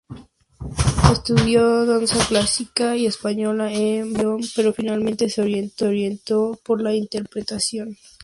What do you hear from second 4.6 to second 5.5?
finalmente se